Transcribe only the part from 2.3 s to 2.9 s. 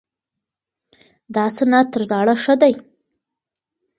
ښه دی.